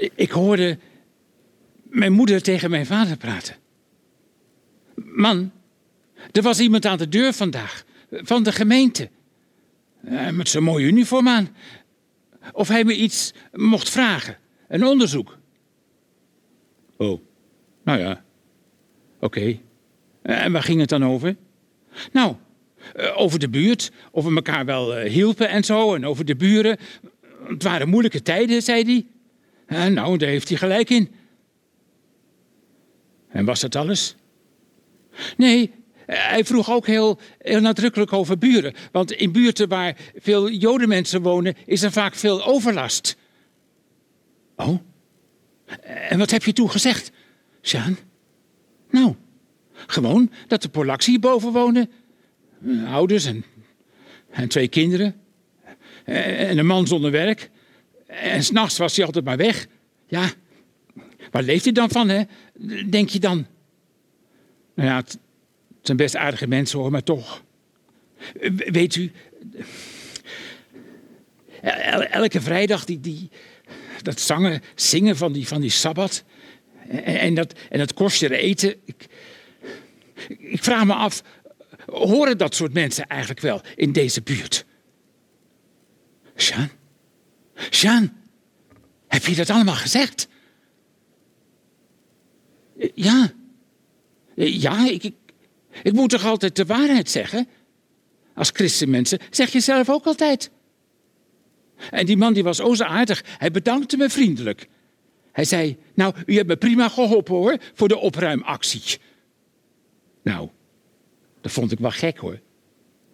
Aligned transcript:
Ik 0.00 0.30
hoorde 0.30 0.78
mijn 1.82 2.12
moeder 2.12 2.42
tegen 2.42 2.70
mijn 2.70 2.86
vader 2.86 3.16
praten. 3.16 3.56
Man, 4.94 5.52
er 6.32 6.42
was 6.42 6.60
iemand 6.60 6.86
aan 6.86 6.98
de 6.98 7.08
deur 7.08 7.32
vandaag, 7.32 7.84
van 8.10 8.42
de 8.42 8.52
gemeente. 8.52 9.10
Eh, 10.04 10.30
Met 10.30 10.48
zo'n 10.48 10.62
mooi 10.62 10.86
uniform 10.86 11.28
aan. 11.28 11.48
Of 12.52 12.68
hij 12.68 12.84
me 12.84 12.96
iets 12.96 13.32
mocht 13.52 13.90
vragen, 13.90 14.36
een 14.68 14.84
onderzoek. 14.84 15.38
Oh, 16.96 17.20
nou 17.82 17.98
ja, 17.98 18.24
oké. 19.20 19.58
En 20.22 20.52
waar 20.52 20.62
ging 20.62 20.80
het 20.80 20.88
dan 20.88 21.04
over? 21.04 21.36
Nou, 22.12 22.36
eh, 22.94 23.20
over 23.20 23.38
de 23.38 23.48
buurt, 23.48 23.92
of 24.10 24.24
we 24.24 24.34
elkaar 24.34 24.64
wel 24.64 24.96
eh, 24.96 25.10
hielpen 25.10 25.48
en 25.48 25.64
zo, 25.64 25.94
en 25.94 26.06
over 26.06 26.24
de 26.24 26.36
buren. 26.36 26.76
Het 27.48 27.62
waren 27.62 27.88
moeilijke 27.88 28.22
tijden, 28.22 28.62
zei 28.62 28.82
hij. 28.84 29.06
En 29.70 29.92
nou, 29.92 30.16
daar 30.16 30.28
heeft 30.28 30.48
hij 30.48 30.58
gelijk 30.58 30.90
in. 30.90 31.10
En 33.28 33.44
was 33.44 33.60
dat 33.60 33.74
alles? 33.74 34.16
Nee, 35.36 35.72
hij 36.06 36.44
vroeg 36.44 36.70
ook 36.70 36.86
heel, 36.86 37.18
heel 37.38 37.60
nadrukkelijk 37.60 38.12
over 38.12 38.38
buren. 38.38 38.74
Want 38.92 39.12
in 39.12 39.32
buurten 39.32 39.68
waar 39.68 39.96
veel 40.16 40.50
jodenmensen 40.50 41.22
wonen, 41.22 41.54
is 41.66 41.82
er 41.82 41.92
vaak 41.92 42.14
veel 42.14 42.44
overlast. 42.44 43.16
Oh? 44.56 44.78
En 46.08 46.18
wat 46.18 46.30
heb 46.30 46.44
je 46.44 46.52
toen 46.52 46.70
gezegd, 46.70 47.10
Sjaan? 47.62 47.98
Nou, 48.90 49.14
gewoon 49.86 50.30
dat 50.46 50.62
de 50.62 50.68
Polaks 50.68 51.06
hierboven 51.06 51.52
wonen. 51.52 51.90
Ouders 52.86 53.24
en, 53.24 53.44
en 54.30 54.48
twee 54.48 54.68
kinderen. 54.68 55.14
En 56.04 56.58
een 56.58 56.66
man 56.66 56.86
zonder 56.86 57.10
werk. 57.10 57.50
En 58.10 58.44
s'nachts 58.44 58.78
was 58.78 58.96
hij 58.96 59.04
altijd 59.06 59.24
maar 59.24 59.36
weg. 59.36 59.66
Ja, 60.06 60.30
waar 61.30 61.42
leeft 61.42 61.64
hij 61.64 61.72
dan 61.72 61.90
van, 61.90 62.08
hè? 62.08 62.22
Denk 62.90 63.08
je 63.08 63.18
dan? 63.18 63.46
Nou 64.74 64.88
ja, 64.88 64.96
het 64.96 65.18
zijn 65.82 65.96
best 65.96 66.16
aardige 66.16 66.46
mensen 66.46 66.78
hoor, 66.78 66.90
maar 66.90 67.02
toch. 67.02 67.42
Weet 68.56 68.94
u, 68.94 69.12
el- 71.62 72.02
elke 72.02 72.40
vrijdag 72.40 72.84
die, 72.84 73.00
die, 73.00 73.30
dat 74.02 74.20
zangen, 74.20 74.62
zingen 74.74 75.16
van 75.16 75.32
die, 75.32 75.48
van 75.48 75.60
die 75.60 75.70
sabbat. 75.70 76.24
En, 77.04 77.34
dat, 77.34 77.54
en 77.68 77.78
dat 77.78 77.94
eten. 78.20 78.74
Ik, 78.84 79.06
ik 80.38 80.62
vraag 80.64 80.84
me 80.84 80.94
af, 80.94 81.22
horen 81.86 82.38
dat 82.38 82.54
soort 82.54 82.72
mensen 82.72 83.06
eigenlijk 83.06 83.40
wel 83.40 83.62
in 83.76 83.92
deze 83.92 84.22
buurt? 84.22 84.64
Sjaan? 86.36 86.70
Sjaan? 87.70 88.16
Heb 89.08 89.24
je 89.26 89.34
dat 89.34 89.50
allemaal 89.50 89.74
gezegd? 89.74 90.28
Ja. 92.94 93.32
Ja, 94.34 94.88
ik, 94.88 95.12
ik, 95.82 95.92
moet 95.92 96.10
toch 96.10 96.24
altijd 96.24 96.56
de 96.56 96.64
waarheid 96.64 97.10
zeggen? 97.10 97.48
Als 98.34 98.50
christenmensen 98.52 99.18
zeg 99.30 99.52
je 99.52 99.60
zelf 99.60 99.90
ook 99.90 100.06
altijd. 100.06 100.50
En 101.90 102.06
die 102.06 102.16
man 102.16 102.32
die 102.32 102.42
was 102.42 102.56
zo 102.56 102.82
aardig. 102.82 103.24
Hij 103.38 103.50
bedankte 103.50 103.96
me 103.96 104.10
vriendelijk. 104.10 104.68
Hij 105.32 105.44
zei, 105.44 105.76
nou, 105.94 106.14
u 106.26 106.36
hebt 106.36 106.48
me 106.48 106.56
prima 106.56 106.88
geholpen 106.88 107.34
hoor, 107.34 107.56
voor 107.74 107.88
de 107.88 107.98
opruimactie. 107.98 108.98
Nou, 110.22 110.48
dat 111.40 111.52
vond 111.52 111.72
ik 111.72 111.78
wel 111.78 111.90
gek 111.90 112.18
hoor. 112.18 112.40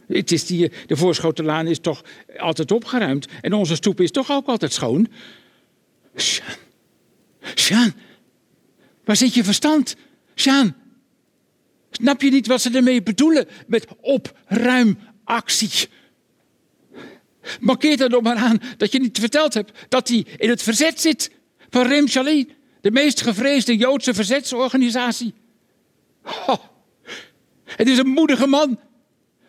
Het 0.07 0.33
is 0.33 0.47
die, 0.47 0.73
de 0.87 0.97
Voorschotenlaan 0.97 1.67
is 1.67 1.79
toch 1.79 2.03
altijd 2.37 2.73
opgeruimd. 2.73 3.27
En 3.41 3.53
onze 3.53 3.75
stoep 3.75 4.01
is 4.01 4.11
toch 4.11 4.31
ook 4.31 4.47
altijd 4.47 4.73
schoon. 4.73 5.09
Sjaan, 6.17 6.57
Sjaan, 7.55 7.95
waar 9.05 9.17
zit 9.17 9.35
je 9.35 9.45
verstand? 9.45 9.97
Sjaan, 10.37 10.77
snap 11.91 12.23
je 12.23 12.31
niet 12.31 12.47
wat 12.47 12.61
ze 12.61 12.71
ermee 12.71 13.03
bedoelen 13.03 13.49
met 13.67 13.87
opruimactie? 14.01 15.89
Markeer 17.61 18.01
er 18.01 18.11
nog 18.11 18.23
maar 18.23 18.37
aan 18.37 18.61
dat 18.77 18.93
je 18.93 19.01
niet 19.01 19.19
verteld 19.19 19.55
hebt 19.55 19.73
dat 19.89 20.09
hij 20.09 20.27
in 20.37 20.49
het 20.49 20.63
verzet 20.63 21.01
zit 21.01 21.31
van 21.71 21.87
Rem 21.87 22.07
de 22.81 22.91
meest 22.91 23.21
gevreesde 23.21 23.77
Joodse 23.77 24.15
verzetsorganisatie. 24.15 25.35
Het 27.65 27.89
is 27.89 27.99
een 27.99 28.09
moedige 28.09 28.47
man. 28.47 28.79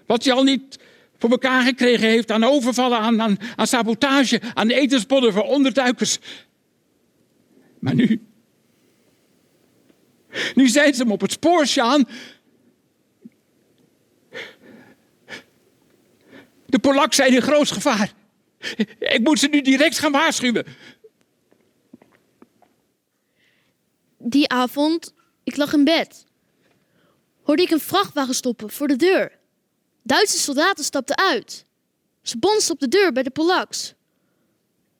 Wat 0.07 0.23
hij 0.23 0.33
al 0.33 0.43
niet 0.43 0.79
voor 1.17 1.29
elkaar 1.29 1.63
gekregen 1.63 2.07
heeft 2.07 2.31
aan 2.31 2.43
overvallen, 2.43 2.99
aan, 2.99 3.21
aan, 3.55 3.67
sabotage, 3.67 4.41
aan 4.53 4.69
etensbonnen 4.69 5.33
voor 5.33 5.43
onderduikers. 5.43 6.19
Maar 7.79 7.95
nu. 7.95 8.21
Nu 10.55 10.67
zijn 10.67 10.93
ze 10.93 11.01
hem 11.01 11.11
op 11.11 11.21
het 11.21 11.31
spoor, 11.31 11.67
Sjaan. 11.67 12.07
De 16.65 16.79
Polak 16.79 17.13
zijn 17.13 17.33
in 17.33 17.41
groot 17.41 17.71
gevaar. 17.71 18.13
Ik 18.99 19.19
moet 19.23 19.39
ze 19.39 19.47
nu 19.47 19.61
direct 19.61 19.99
gaan 19.99 20.11
waarschuwen. 20.11 20.65
Die 24.17 24.49
avond, 24.49 25.13
ik 25.43 25.57
lag 25.57 25.73
in 25.73 25.83
bed. 25.83 26.25
Hoorde 27.43 27.61
ik 27.61 27.69
een 27.69 27.79
vrachtwagen 27.79 28.35
stoppen 28.35 28.69
voor 28.69 28.87
de 28.87 28.95
deur. 28.95 29.36
Duitse 30.07 30.37
soldaten 30.37 30.83
stapten 30.83 31.17
uit. 31.17 31.65
Ze 32.21 32.37
bonsten 32.37 32.73
op 32.73 32.79
de 32.79 32.87
deur 32.87 33.11
bij 33.11 33.23
de 33.23 33.29
Polaks. 33.29 33.93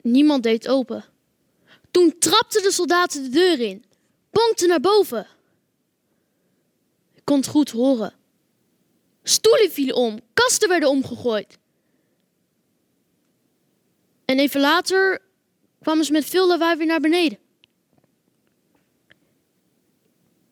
Niemand 0.02 0.44
deed 0.44 0.68
open. 0.68 1.06
Toen 1.92 2.16
trapten 2.20 2.62
de 2.62 2.72
soldaten 2.72 3.24
de 3.24 3.30
deur 3.30 3.60
in, 3.60 3.86
bonkten 4.32 4.68
naar 4.68 4.80
boven. 4.80 5.28
Ik 7.14 7.22
kon 7.24 7.38
het 7.38 7.48
goed 7.48 7.70
horen. 7.70 8.14
Stoelen 9.24 9.72
vielen 9.72 9.96
om, 9.96 10.20
kasten 10.34 10.70
werden 10.70 10.90
omgegooid. 10.90 11.58
En 14.26 14.40
even 14.40 14.62
later 14.62 15.22
kwamen 15.82 16.06
ze 16.06 16.12
met 16.12 16.26
veel 16.26 16.48
lawaai 16.48 16.78
weer 16.78 16.88
naar 16.88 17.00
beneden. 17.00 17.40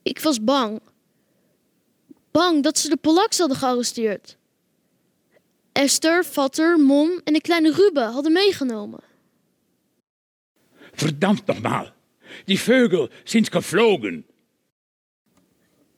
Ik 0.02 0.20
was 0.20 0.44
bang. 0.44 0.82
Bang 2.32 2.64
dat 2.64 2.78
ze 2.78 2.90
de 2.90 2.98
Polaks 2.98 3.38
hadden 3.38 3.58
gearresteerd. 3.58 4.38
Esther, 5.76 6.24
Vatter, 6.24 6.80
Mom 6.80 7.22
en 7.24 7.34
de 7.34 7.42
kleine 7.42 7.72
Ruben 7.72 8.12
hadden 8.12 8.32
meegenomen. 8.32 9.00
Verdammt 10.92 11.46
nogmaal. 11.46 11.94
Die 12.46 12.60
Vögel 12.60 13.10
sind 13.24 13.52
geflogen. 13.52 14.26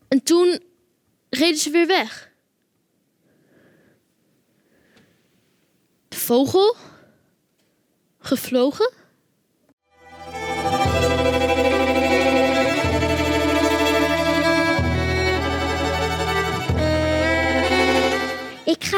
En 0.08 0.24
toen 0.24 0.60
reden 1.30 1.58
ze 1.58 1.70
weer 1.70 1.88
weg. 1.88 2.32
De 6.08 6.18
vogel? 6.18 6.76
Gevlogen? 8.20 8.94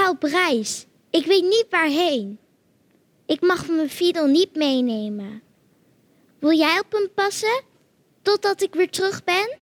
Op 0.09 0.23
reis. 0.23 0.85
Ik 1.09 1.25
weet 1.25 1.43
niet 1.43 1.65
waarheen. 1.69 2.39
Ik 3.25 3.41
mag 3.41 3.67
mijn 3.67 3.89
fiedel 3.89 4.25
niet 4.25 4.55
meenemen. 4.55 5.41
Wil 6.39 6.51
jij 6.51 6.79
op 6.79 6.91
hem 6.91 7.09
passen? 7.13 7.63
Totdat 8.21 8.61
ik 8.61 8.75
weer 8.75 8.89
terug 8.89 9.23
ben? 9.23 9.57